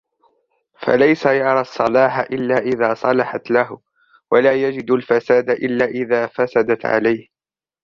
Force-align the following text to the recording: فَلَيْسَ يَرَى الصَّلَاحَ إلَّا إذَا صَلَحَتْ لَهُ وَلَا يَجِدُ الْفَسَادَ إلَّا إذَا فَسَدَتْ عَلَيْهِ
فَلَيْسَ 0.79 1.25
يَرَى 1.25 1.61
الصَّلَاحَ 1.61 2.19
إلَّا 2.19 2.57
إذَا 2.57 2.93
صَلَحَتْ 2.93 3.51
لَهُ 3.51 3.79
وَلَا 4.31 4.53
يَجِدُ 4.53 4.91
الْفَسَادَ 4.91 5.49
إلَّا 5.49 5.85
إذَا 5.85 6.27
فَسَدَتْ 6.27 6.85
عَلَيْهِ 6.85 7.27